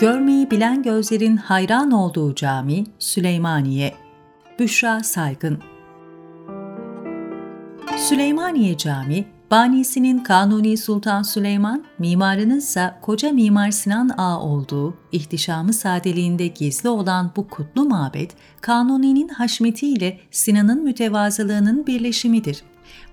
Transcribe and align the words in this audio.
Görmeyi 0.00 0.50
bilen 0.50 0.82
gözlerin 0.82 1.36
hayran 1.36 1.90
olduğu 1.90 2.34
cami 2.34 2.84
Süleymaniye. 2.98 3.94
Büşra 4.58 5.00
Saygın 5.00 5.58
Süleymaniye 7.96 8.76
Cami, 8.76 9.24
banisinin 9.50 10.18
Kanuni 10.18 10.76
Sultan 10.76 11.22
Süleyman, 11.22 11.84
mimarının 11.98 12.58
ise 12.58 12.94
Koca 13.02 13.32
Mimar 13.32 13.70
Sinan 13.70 14.08
Ağa 14.08 14.40
olduğu, 14.40 14.94
ihtişamı 15.12 15.72
sadeliğinde 15.72 16.46
gizli 16.46 16.88
olan 16.88 17.32
bu 17.36 17.48
kutlu 17.48 17.84
mabet, 17.84 18.30
Kanuni'nin 18.60 19.28
haşmetiyle 19.28 20.20
Sinan'ın 20.30 20.84
mütevazılığının 20.84 21.86
birleşimidir. 21.86 22.62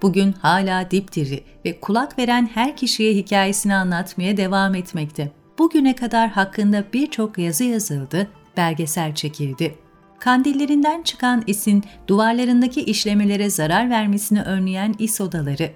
Bugün 0.01 0.31
hala 0.31 0.91
dipdiri 0.91 1.43
ve 1.65 1.79
kulak 1.79 2.19
veren 2.19 2.49
her 2.53 2.75
kişiye 2.75 3.13
hikayesini 3.13 3.75
anlatmaya 3.75 4.37
devam 4.37 4.75
etmekte. 4.75 5.40
Bugüne 5.61 5.95
kadar 5.95 6.29
hakkında 6.29 6.83
birçok 6.93 7.37
yazı 7.37 7.63
yazıldı, 7.63 8.27
belgesel 8.57 9.15
çekildi. 9.15 9.75
Kandillerinden 10.19 11.01
çıkan 11.01 11.43
isin 11.47 11.83
duvarlarındaki 12.07 12.81
işlemelere 12.81 13.49
zarar 13.49 13.89
vermesini 13.89 14.41
önleyen 14.41 14.95
is 14.99 15.21
odaları, 15.21 15.71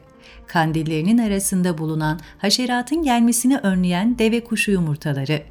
kandillerinin 0.48 1.17
arasında 1.17 1.77
bulunan 1.77 2.20
haşeratın 2.38 3.03
gelmesini 3.03 3.57
önleyen 3.57 4.20
deve 4.20 4.43
kuşu 4.43 4.71
yumurtaları, 4.71 5.41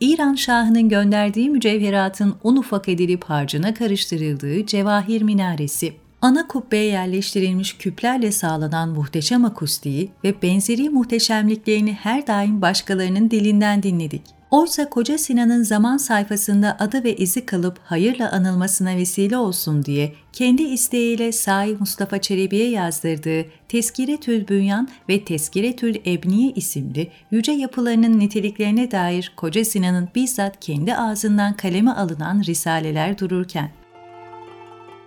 İran 0.00 0.34
Şahı'nın 0.34 0.88
gönderdiği 0.88 1.50
mücevheratın 1.50 2.34
un 2.42 2.56
ufak 2.56 2.88
edilip 2.88 3.24
harcına 3.24 3.74
karıştırıldığı 3.74 4.66
cevahir 4.66 5.22
minaresi, 5.22 5.92
ana 6.26 6.46
kubbeye 6.46 6.84
yerleştirilmiş 6.84 7.76
küplerle 7.76 8.32
sağlanan 8.32 8.88
muhteşem 8.88 9.44
akustiği 9.44 10.10
ve 10.24 10.42
benzeri 10.42 10.90
muhteşemliklerini 10.90 11.92
her 11.92 12.26
daim 12.26 12.62
başkalarının 12.62 13.30
dilinden 13.30 13.82
dinledik. 13.82 14.22
Oysa 14.50 14.90
Koca 14.90 15.18
Sinan'ın 15.18 15.62
zaman 15.62 15.96
sayfasında 15.96 16.76
adı 16.80 17.04
ve 17.04 17.16
izi 17.16 17.46
kalıp 17.46 17.78
hayırla 17.84 18.32
anılmasına 18.32 18.96
vesile 18.96 19.36
olsun 19.36 19.84
diye 19.84 20.12
kendi 20.32 20.62
isteğiyle 20.62 21.32
Sahi 21.32 21.76
Mustafa 21.80 22.20
Çelebi'ye 22.20 22.70
yazdırdığı 22.70 23.44
Tezkire-tül 23.68 24.48
Bünyan 24.48 24.88
ve 25.08 25.24
Tezkire-tül 25.24 25.96
Ebniye 26.06 26.52
isimli 26.52 27.10
yüce 27.30 27.52
yapılarının 27.52 28.18
niteliklerine 28.18 28.90
dair 28.90 29.32
Koca 29.36 29.64
Sinan'ın 29.64 30.08
bizzat 30.14 30.60
kendi 30.60 30.94
ağzından 30.94 31.56
kaleme 31.56 31.90
alınan 31.90 32.42
risaleler 32.42 33.18
dururken, 33.18 33.70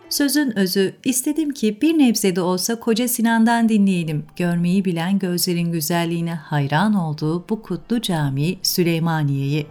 Sözün 0.10 0.60
özü, 0.60 0.96
istedim 1.04 1.52
ki 1.52 1.78
bir 1.82 1.98
nebze 1.98 2.36
de 2.36 2.42
olsa 2.42 2.80
Koca 2.80 3.08
Sinan'dan 3.08 3.70
dinleyelim. 3.70 4.26
Görmeyi 4.36 4.86
bilen 4.86 5.20
gözlerin 5.20 5.72
güzelliğine 5.72 6.34
hayran 6.34 6.94
olduğu 6.94 7.50
bu 7.50 7.62
kutlu 7.62 8.02
cami 8.02 8.58
Süleymaniye'yi. 8.64 9.68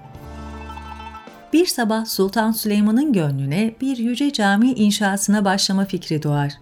Bir 1.53 1.67
sabah 1.67 2.07
Sultan 2.07 2.53
Süleyman'ın 2.53 3.13
gönlüne 3.13 3.75
bir 3.81 3.97
yüce 3.97 4.33
cami 4.33 4.73
inşasına 4.73 5.45
başlama 5.45 5.85
fikri 5.85 6.23
doğar. 6.23 6.53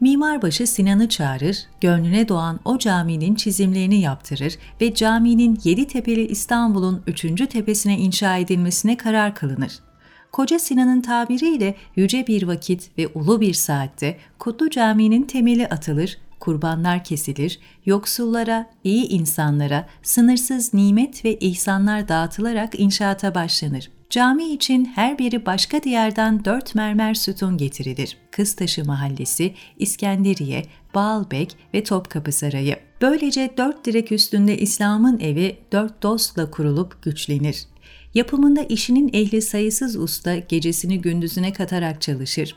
Mimarbaşı 0.00 0.66
Sinan'ı 0.66 1.08
çağırır, 1.08 1.58
gönlüne 1.80 2.28
doğan 2.28 2.60
o 2.64 2.78
caminin 2.78 3.34
çizimlerini 3.34 4.00
yaptırır 4.00 4.54
ve 4.80 4.94
caminin 4.94 5.60
yedi 5.64 5.86
tepeli 5.86 6.26
İstanbul'un 6.26 7.02
üçüncü 7.06 7.46
tepesine 7.46 7.98
inşa 7.98 8.36
edilmesine 8.36 8.96
karar 8.96 9.34
kılınır. 9.34 9.72
Koca 10.32 10.58
Sinan'ın 10.58 11.00
tabiriyle 11.00 11.74
yüce 11.96 12.26
bir 12.26 12.42
vakit 12.42 12.98
ve 12.98 13.08
ulu 13.08 13.40
bir 13.40 13.54
saatte 13.54 14.16
Kutlu 14.38 14.70
Camii'nin 14.70 15.22
temeli 15.22 15.68
atılır, 15.68 16.18
kurbanlar 16.40 17.04
kesilir, 17.04 17.60
yoksullara, 17.86 18.70
iyi 18.84 19.08
insanlara 19.08 19.86
sınırsız 20.02 20.74
nimet 20.74 21.24
ve 21.24 21.38
ihsanlar 21.38 22.08
dağıtılarak 22.08 22.80
inşaata 22.80 23.34
başlanır. 23.34 23.90
Cami 24.10 24.44
için 24.44 24.84
her 24.84 25.18
biri 25.18 25.46
başka 25.46 25.82
diyardan 25.82 26.44
dört 26.44 26.74
mermer 26.74 27.14
sütun 27.14 27.56
getirilir. 27.56 28.16
Kıztaşı 28.30 28.84
Mahallesi, 28.84 29.54
İskenderiye, 29.78 30.64
Baalbek 30.94 31.56
ve 31.74 31.84
Topkapı 31.84 32.32
Sarayı. 32.32 32.76
Böylece 33.00 33.50
dört 33.56 33.86
direk 33.86 34.12
üstünde 34.12 34.58
İslam'ın 34.58 35.20
evi 35.20 35.56
dört 35.72 36.02
dostla 36.02 36.50
kurulup 36.50 37.02
güçlenir. 37.02 37.71
Yapımında 38.14 38.62
işinin 38.62 39.10
ehli 39.12 39.42
sayısız 39.42 39.96
usta 39.96 40.36
gecesini 40.36 41.00
gündüzüne 41.00 41.52
katarak 41.52 42.00
çalışır. 42.00 42.56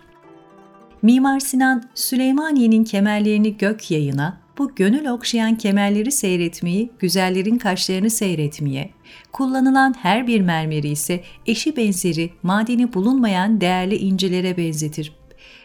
Mimar 1.02 1.40
Sinan, 1.40 1.84
Süleymaniye'nin 1.96 2.84
kemerlerini 2.84 3.58
gök 3.58 3.92
yayına, 3.92 4.42
bu 4.58 4.76
gönül 4.76 5.06
okşayan 5.06 5.58
kemerleri 5.58 6.12
seyretmeyi, 6.12 6.92
güzellerin 7.00 7.58
kaşlarını 7.58 8.10
seyretmeye, 8.10 8.90
kullanılan 9.32 9.96
her 10.02 10.28
bir 10.28 10.42
mermeri 10.42 10.88
ise 10.88 11.24
eşi 11.46 11.78
benzeri, 11.78 12.30
madeni 12.44 12.94
bulunmayan 12.94 13.62
değerli 13.62 13.96
incilere 13.96 14.58
benzetir. 14.58 15.14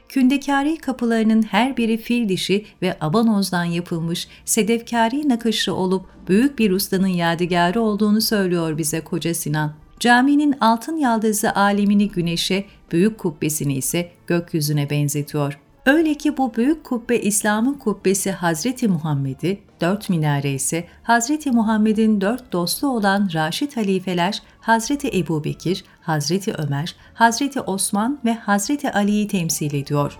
Kündekari 0.09 0.77
kapılarının 0.77 1.43
her 1.43 1.77
biri 1.77 1.97
fil 1.97 2.29
dişi 2.29 2.65
ve 2.83 2.97
abanozdan 3.01 3.65
yapılmış 3.65 4.29
sedefkari 4.45 5.29
nakışlı 5.29 5.75
olup 5.75 6.07
büyük 6.29 6.59
bir 6.59 6.71
ustanın 6.71 7.07
yadigarı 7.07 7.81
olduğunu 7.81 8.21
söylüyor 8.21 8.79
bize 8.79 9.01
Koca 9.01 9.35
Sinan. 9.35 9.80
Caminin 10.01 10.55
altın 10.61 10.97
yaldızı 10.97 11.55
alemini 11.55 12.09
güneşe, 12.09 12.65
büyük 12.93 13.19
kubbesini 13.19 13.75
ise 13.75 14.11
gökyüzüne 14.27 14.91
benzetiyor. 14.91 15.59
Öyle 15.87 16.15
ki 16.15 16.37
bu 16.37 16.55
büyük 16.55 16.85
kubbe 16.85 17.19
İslam'ın 17.19 17.75
kubbesi 17.75 18.31
Hazreti 18.31 18.89
Muhammed'i, 18.89 19.61
dört 19.81 20.11
minare 20.11 20.53
ise 20.53 20.85
Hazreti 21.03 21.51
Muhammed'in 21.51 22.21
dört 22.21 22.53
dostu 22.53 22.89
olan 22.89 23.31
Raşid 23.35 23.77
halifeler 23.77 24.43
Hazreti 24.61 25.19
Ebu 25.19 25.45
Bekir, 25.45 25.85
Hazreti 26.01 26.55
Ömer, 26.55 26.97
Hazreti 27.15 27.61
Osman 27.61 28.19
ve 28.25 28.35
Hazreti 28.35 28.93
Ali'yi 28.93 29.29
temsil 29.29 29.75
ediyor. 29.75 30.19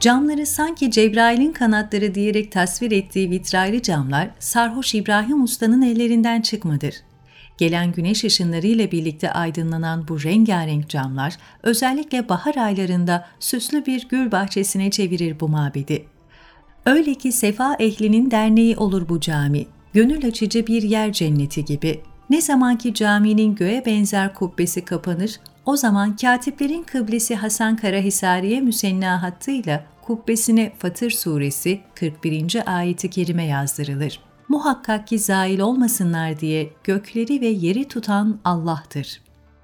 Camları 0.00 0.46
sanki 0.46 0.90
Cebrail'in 0.90 1.52
kanatları 1.52 2.14
diyerek 2.14 2.52
tasvir 2.52 2.92
ettiği 2.92 3.30
vitraylı 3.30 3.82
camlar 3.82 4.30
sarhoş 4.38 4.94
İbrahim 4.94 5.42
Usta'nın 5.42 5.82
ellerinden 5.82 6.40
çıkmadır. 6.40 6.94
Gelen 7.58 7.92
güneş 7.92 8.24
ışınları 8.24 8.66
ile 8.66 8.92
birlikte 8.92 9.32
aydınlanan 9.32 10.08
bu 10.08 10.22
rengarenk 10.22 10.88
camlar 10.88 11.36
özellikle 11.62 12.28
bahar 12.28 12.54
aylarında 12.54 13.26
süslü 13.40 13.86
bir 13.86 14.08
gül 14.08 14.32
bahçesine 14.32 14.90
çevirir 14.90 15.40
bu 15.40 15.48
mabedi. 15.48 16.04
Öyle 16.86 17.14
ki 17.14 17.32
sefa 17.32 17.76
ehlinin 17.78 18.30
derneği 18.30 18.76
olur 18.76 19.08
bu 19.08 19.20
cami. 19.20 19.66
Gönül 19.92 20.26
açıcı 20.26 20.66
bir 20.66 20.82
yer 20.82 21.12
cenneti 21.12 21.64
gibi. 21.64 22.00
Ne 22.30 22.40
zamanki 22.40 22.94
caminin 22.94 23.54
göğe 23.54 23.86
benzer 23.86 24.34
kubbesi 24.34 24.84
kapanır, 24.84 25.40
o 25.66 25.76
zaman 25.76 26.16
katiplerin 26.16 26.82
kıblesi 26.82 27.34
Hasan 27.34 27.76
Karahisariye 27.76 28.60
müsenna 28.60 29.22
hattıyla 29.22 29.84
kubbesine 30.02 30.72
Fatır 30.78 31.10
suresi 31.10 31.80
41. 31.94 32.76
ayeti 32.78 33.10
kerime 33.10 33.46
yazdırılır 33.46 34.20
muhakkak 34.48 35.06
ki 35.06 35.18
zail 35.18 35.60
olmasınlar 35.60 36.40
diye 36.40 36.70
gökleri 36.84 37.40
ve 37.40 37.46
yeri 37.46 37.88
tutan 37.88 38.38
Allah'tır. 38.44 39.20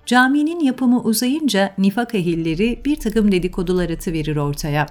Caminin 0.07 0.61
yapımı 0.61 1.01
uzayınca 1.01 1.75
nifak 1.79 2.15
ehilleri 2.15 2.81
bir 2.85 2.97
takım 2.97 3.33
dedikodular 3.33 3.89
verir 4.07 4.37
ortaya. 4.37 4.87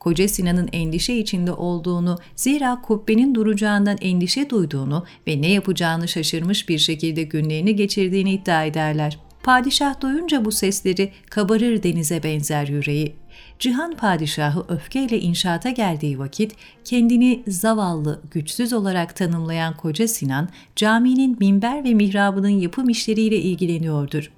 Koca 0.00 0.28
Sinan'ın 0.28 0.68
endişe 0.72 1.14
içinde 1.14 1.52
olduğunu, 1.52 2.18
zira 2.36 2.80
kubbenin 2.82 3.34
duracağından 3.34 3.98
endişe 4.00 4.50
duyduğunu 4.50 5.04
ve 5.26 5.42
ne 5.42 5.50
yapacağını 5.50 6.08
şaşırmış 6.08 6.68
bir 6.68 6.78
şekilde 6.78 7.22
günlerini 7.22 7.76
geçirdiğini 7.76 8.32
iddia 8.32 8.64
ederler. 8.64 9.18
Padişah 9.42 10.00
duyunca 10.00 10.44
bu 10.44 10.52
sesleri 10.52 11.12
kabarır 11.30 11.82
denize 11.82 12.22
benzer 12.22 12.66
yüreği. 12.66 13.14
Cihan 13.58 13.96
padişahı 13.96 14.64
öfkeyle 14.68 15.20
inşaata 15.20 15.70
geldiği 15.70 16.18
vakit 16.18 16.54
kendini 16.84 17.42
zavallı, 17.48 18.22
güçsüz 18.30 18.72
olarak 18.72 19.16
tanımlayan 19.16 19.76
Koca 19.76 20.08
Sinan, 20.08 20.48
caminin 20.76 21.36
minber 21.40 21.84
ve 21.84 21.94
mihrabının 21.94 22.48
yapım 22.48 22.88
işleriyle 22.88 23.36
ilgileniyordur. 23.36 24.30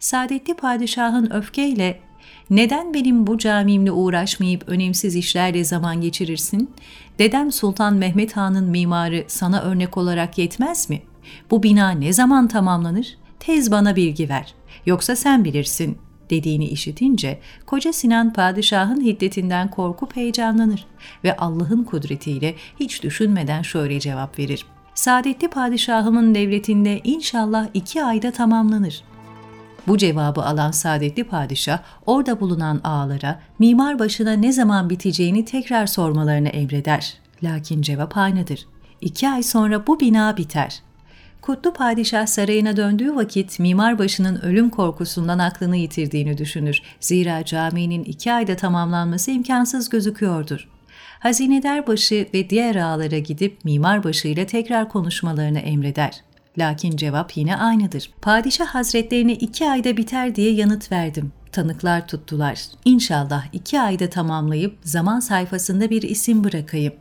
Saadetli 0.00 0.54
padişahın 0.54 1.30
öfkeyle 1.30 2.00
neden 2.50 2.94
benim 2.94 3.26
bu 3.26 3.38
camimle 3.38 3.92
uğraşmayıp 3.92 4.68
önemsiz 4.68 5.16
işlerle 5.16 5.64
zaman 5.64 6.00
geçirirsin? 6.00 6.70
Dedem 7.18 7.52
Sultan 7.52 7.94
Mehmet 7.94 8.36
Han'ın 8.36 8.64
mimarı 8.64 9.24
sana 9.28 9.60
örnek 9.60 9.96
olarak 9.96 10.38
yetmez 10.38 10.90
mi? 10.90 11.02
Bu 11.50 11.62
bina 11.62 11.90
ne 11.90 12.12
zaman 12.12 12.48
tamamlanır? 12.48 13.16
Tez 13.40 13.70
bana 13.70 13.96
bilgi 13.96 14.28
ver. 14.28 14.54
Yoksa 14.86 15.16
sen 15.16 15.44
bilirsin 15.44 15.98
dediğini 16.32 16.64
işitince 16.64 17.38
koca 17.66 17.92
Sinan 17.92 18.32
padişahın 18.32 19.00
hiddetinden 19.00 19.70
korkup 19.70 20.16
heyecanlanır 20.16 20.86
ve 21.24 21.36
Allah'ın 21.36 21.84
kudretiyle 21.84 22.54
hiç 22.80 23.02
düşünmeden 23.02 23.62
şöyle 23.62 24.00
cevap 24.00 24.38
verir. 24.38 24.66
Saadetli 24.94 25.48
padişahımın 25.48 26.34
devletinde 26.34 27.00
inşallah 27.04 27.68
iki 27.74 28.04
ayda 28.04 28.30
tamamlanır. 28.30 29.04
Bu 29.86 29.98
cevabı 29.98 30.42
alan 30.42 30.70
saadetli 30.70 31.24
padişah 31.24 31.78
orada 32.06 32.40
bulunan 32.40 32.80
ağalara 32.84 33.40
mimar 33.58 33.98
başına 33.98 34.32
ne 34.32 34.52
zaman 34.52 34.90
biteceğini 34.90 35.44
tekrar 35.44 35.86
sormalarını 35.86 36.48
emreder. 36.48 37.14
Lakin 37.42 37.82
cevap 37.82 38.16
aynıdır. 38.16 38.66
İki 39.00 39.28
ay 39.28 39.42
sonra 39.42 39.86
bu 39.86 40.00
bina 40.00 40.36
biter. 40.36 40.82
Kutlu 41.42 41.72
Padişah 41.72 42.26
sarayına 42.26 42.76
döndüğü 42.76 43.14
vakit 43.14 43.58
mimarbaşının 43.58 44.40
ölüm 44.40 44.70
korkusundan 44.70 45.38
aklını 45.38 45.76
yitirdiğini 45.76 46.38
düşünür. 46.38 46.82
Zira 47.00 47.44
caminin 47.44 48.04
iki 48.04 48.32
ayda 48.32 48.56
tamamlanması 48.56 49.30
imkansız 49.30 49.88
gözüküyordur. 49.88 50.68
Hazinederbaşı 51.18 52.26
ve 52.34 52.50
diğer 52.50 52.76
ağalara 52.76 53.18
gidip 53.18 53.64
mimarbaşı 53.64 54.28
ile 54.28 54.46
tekrar 54.46 54.88
konuşmalarını 54.88 55.58
emreder. 55.58 56.20
Lakin 56.58 56.96
cevap 56.96 57.36
yine 57.36 57.56
aynıdır. 57.56 58.10
Padişah 58.22 58.66
hazretlerine 58.66 59.32
iki 59.32 59.70
ayda 59.70 59.96
biter 59.96 60.34
diye 60.34 60.52
yanıt 60.52 60.92
verdim. 60.92 61.32
Tanıklar 61.52 62.06
tuttular. 62.06 62.60
İnşallah 62.84 63.44
iki 63.52 63.80
ayda 63.80 64.10
tamamlayıp 64.10 64.78
zaman 64.82 65.20
sayfasında 65.20 65.90
bir 65.90 66.02
isim 66.02 66.44
bırakayım. 66.44 66.92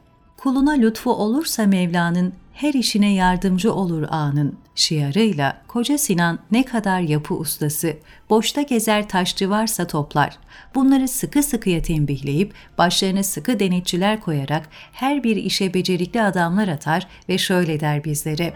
Kuluna 0.44 0.72
lütfu 0.72 1.12
olursa 1.12 1.66
Mevla'nın 1.66 2.34
her 2.54 2.74
işine 2.74 3.14
yardımcı 3.14 3.74
olur 3.74 4.04
anın 4.10 4.58
şiarıyla 4.76 5.62
Koca 5.68 5.98
Sinan 5.98 6.40
ne 6.52 6.66
kadar 6.66 7.00
yapı 7.00 7.34
ustası, 7.34 7.98
boşta 8.30 8.62
gezer 8.62 9.10
taşçı 9.10 9.50
varsa 9.50 9.88
toplar. 9.88 10.38
Bunları 10.76 11.08
sıkı 11.08 11.44
sıkıya 11.44 11.82
tembihleyip 11.82 12.54
başlarına 12.78 13.24
sıkı 13.24 13.60
denetçiler 13.60 14.22
koyarak 14.22 14.70
her 14.92 15.24
bir 15.24 15.36
işe 15.36 15.74
becerikli 15.74 16.22
adamlar 16.22 16.68
atar 16.68 17.08
ve 17.30 17.38
şöyle 17.38 17.80
der 17.80 18.04
bizlere. 18.04 18.54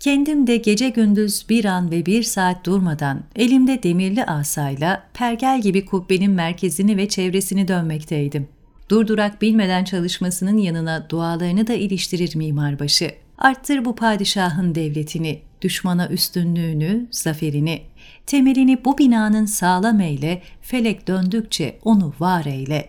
Kendim 0.00 0.46
de 0.46 0.56
gece 0.56 0.88
gündüz 0.88 1.46
bir 1.48 1.64
an 1.64 1.90
ve 1.90 2.06
bir 2.06 2.22
saat 2.22 2.66
durmadan 2.66 3.22
elimde 3.36 3.82
demirli 3.82 4.24
asayla 4.24 5.02
pergel 5.14 5.60
gibi 5.60 5.84
kubbenin 5.84 6.30
merkezini 6.30 6.96
ve 6.96 7.08
çevresini 7.08 7.68
dönmekteydim. 7.68 8.55
Durdurak 8.90 9.42
bilmeden 9.42 9.84
çalışmasının 9.84 10.58
yanına 10.58 11.10
dualarını 11.10 11.66
da 11.66 11.74
iliştirir 11.74 12.36
mimarbaşı. 12.36 13.10
Arttır 13.38 13.84
bu 13.84 13.94
padişahın 13.94 14.74
devletini, 14.74 15.42
düşmana 15.62 16.08
üstünlüğünü, 16.08 17.06
zaferini. 17.10 17.82
Temelini 18.26 18.84
bu 18.84 18.98
binanın 18.98 19.46
sağlam 19.46 20.00
eyle, 20.00 20.42
felek 20.62 21.08
döndükçe 21.08 21.78
onu 21.84 22.14
var 22.20 22.44
eyle. 22.44 22.88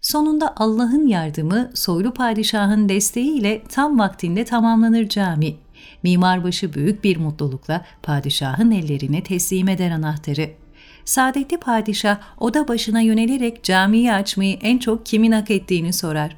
Sonunda 0.00 0.54
Allah'ın 0.56 1.06
yardımı 1.06 1.70
soylu 1.74 2.14
padişahın 2.14 2.88
desteğiyle 2.88 3.62
tam 3.68 3.98
vaktinde 3.98 4.44
tamamlanır 4.44 5.08
cami. 5.08 5.56
Mimarbaşı 6.02 6.74
büyük 6.74 7.04
bir 7.04 7.16
mutlulukla 7.16 7.84
padişahın 8.02 8.70
ellerine 8.70 9.22
teslim 9.22 9.68
eder 9.68 9.90
anahtarı. 9.90 10.61
Saadetli 11.04 11.56
padişah 11.56 12.18
oda 12.38 12.68
başına 12.68 13.00
yönelerek 13.00 13.64
camiyi 13.64 14.12
açmayı 14.12 14.58
en 14.62 14.78
çok 14.78 15.06
kimin 15.06 15.32
hak 15.32 15.50
ettiğini 15.50 15.92
sorar. 15.92 16.36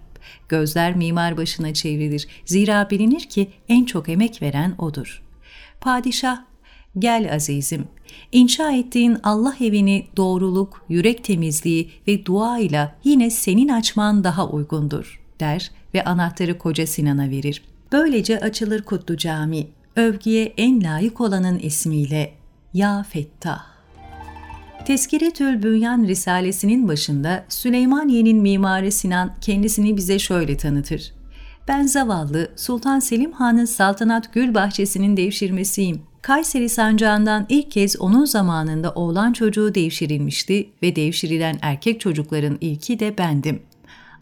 Gözler 0.49 0.97
mimar 0.97 1.37
başına 1.37 1.75
çevrilir. 1.75 2.29
Zira 2.45 2.91
bilinir 2.91 3.21
ki 3.21 3.51
en 3.69 3.85
çok 3.85 4.09
emek 4.09 4.43
veren 4.43 4.75
odur. 4.79 5.23
Padişah, 5.81 6.39
gel 6.99 7.35
azizim, 7.35 7.85
inşa 8.33 8.73
ettiğin 8.73 9.19
Allah 9.23 9.57
evini 9.61 10.07
doğruluk, 10.17 10.85
yürek 10.89 11.25
temizliği 11.25 11.91
ve 12.09 12.27
dua 12.27 12.59
ile 12.59 12.95
yine 13.05 13.31
senin 13.31 13.69
açman 13.69 14.25
daha 14.25 14.49
uygundur, 14.49 15.21
der 15.41 15.71
ve 15.95 16.05
anahtarı 16.05 16.59
koca 16.59 16.87
Sinan'a 16.87 17.31
verir. 17.31 17.63
Böylece 17.93 18.41
açılır 18.41 18.83
Kutlu 18.83 19.17
Cami, 19.17 19.67
övgüye 19.97 20.55
en 20.57 20.85
layık 20.85 21.21
olanın 21.21 21.59
ismiyle 21.59 22.35
Ya 22.75 23.07
Fettah. 23.11 23.74
Tezkiretül 24.85 25.63
Bünyan 25.63 26.05
Risalesi'nin 26.05 26.89
başında 26.89 27.45
Süleymaniye'nin 27.49 28.43
mimarı 28.43 28.93
Sinan 28.93 29.35
kendisini 29.41 29.97
bize 29.97 30.19
şöyle 30.19 30.57
tanıtır. 30.57 31.13
Ben 31.69 31.83
zavallı 31.83 32.49
Sultan 32.57 32.99
Selim 32.99 33.33
Han'ın 33.33 33.65
saltanat 33.65 34.35
gül 34.35 34.55
bahçesinin 34.55 35.17
devşirmesiyim. 35.17 36.03
Kayseri 36.23 36.69
sancağından 36.69 37.47
ilk 37.49 37.71
kez 37.71 38.01
onun 38.01 38.25
zamanında 38.25 38.91
oğlan 38.91 39.33
çocuğu 39.33 39.75
devşirilmişti 39.75 40.69
ve 40.83 40.97
devşirilen 40.97 41.59
erkek 41.63 42.01
çocukların 42.01 42.59
ilki 42.61 43.01
de 43.01 43.19
bendim. 43.19 43.63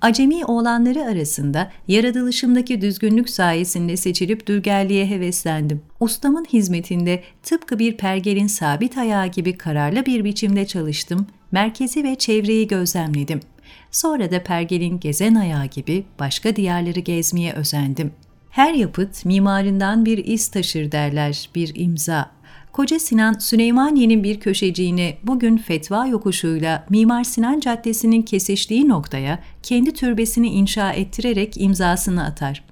Acemi 0.02 0.44
oğlanları 0.44 1.04
arasında 1.04 1.70
yaratılışımdaki 1.88 2.80
düzgünlük 2.80 3.30
sayesinde 3.30 3.96
seçilip 3.96 4.46
dülgerliğe 4.46 5.06
heveslendim. 5.06 5.82
Ustamın 6.00 6.44
hizmetinde 6.44 7.22
tıpkı 7.42 7.78
bir 7.78 7.96
pergelin 7.96 8.46
sabit 8.46 8.98
ayağı 8.98 9.26
gibi 9.26 9.58
kararlı 9.58 10.06
bir 10.06 10.24
biçimde 10.24 10.66
çalıştım, 10.66 11.26
merkezi 11.52 12.04
ve 12.04 12.14
çevreyi 12.14 12.66
gözlemledim. 12.66 13.40
Sonra 13.90 14.30
da 14.30 14.42
pergelin 14.42 15.00
gezen 15.00 15.34
ayağı 15.34 15.66
gibi 15.66 16.04
başka 16.18 16.56
diyarları 16.56 17.00
gezmeye 17.00 17.52
özendim. 17.52 18.12
Her 18.50 18.74
yapıt 18.74 19.24
mimarından 19.24 20.04
bir 20.04 20.26
iz 20.26 20.48
taşır 20.48 20.92
derler, 20.92 21.50
bir 21.54 21.72
imza. 21.74 22.30
Koca 22.72 22.98
Sinan 22.98 23.32
Süleymaniye'nin 23.32 24.24
bir 24.24 24.40
köşeciğine 24.40 25.16
bugün 25.22 25.56
fetva 25.56 26.06
yokuşuyla 26.06 26.86
Mimar 26.90 27.24
Sinan 27.24 27.60
Caddesi'nin 27.60 28.22
kesiştiği 28.22 28.88
noktaya 28.88 29.38
kendi 29.62 29.92
türbesini 29.92 30.48
inşa 30.48 30.92
ettirerek 30.92 31.56
imzasını 31.56 32.24
atar. 32.24 32.64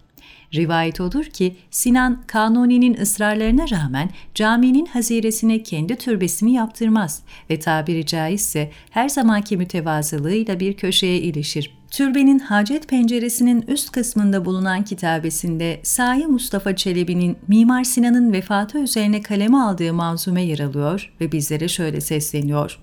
Rivayet 0.54 1.00
odur 1.00 1.24
ki 1.24 1.56
Sinan 1.70 2.22
Kanuni'nin 2.26 2.94
ısrarlarına 2.94 3.70
rağmen 3.70 4.10
caminin 4.34 4.86
haziresine 4.86 5.62
kendi 5.62 5.96
türbesini 5.96 6.52
yaptırmaz 6.52 7.22
ve 7.50 7.58
tabiri 7.58 8.06
caizse 8.06 8.70
her 8.90 9.08
zamanki 9.08 9.56
mütevazılığıyla 9.56 10.60
bir 10.60 10.76
köşeye 10.76 11.18
ilişir. 11.18 11.79
Türbenin 11.90 12.38
hacet 12.38 12.88
penceresinin 12.88 13.62
üst 13.62 13.92
kısmında 13.92 14.44
bulunan 14.44 14.84
kitabesinde 14.84 15.80
Sahi 15.82 16.26
Mustafa 16.26 16.76
Çelebi'nin 16.76 17.38
Mimar 17.48 17.84
Sinan'ın 17.84 18.32
vefatı 18.32 18.78
üzerine 18.78 19.22
kaleme 19.22 19.56
aldığı 19.56 19.92
manzume 19.94 20.42
yer 20.42 20.58
alıyor 20.58 21.12
ve 21.20 21.32
bizlere 21.32 21.68
şöyle 21.68 22.00
sesleniyor. 22.00 22.78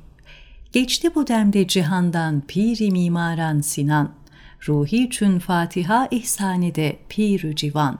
Geçti 0.71 1.15
bu 1.15 1.27
demde 1.27 1.67
cihandan 1.67 2.41
piri 2.47 2.91
mimaran 2.91 3.61
Sinan, 3.61 4.11
ruhi 4.67 5.03
için 5.03 5.39
Fatiha 5.39 6.07
ihsanede 6.11 6.99
pirü 7.09 7.55
civan. 7.55 7.99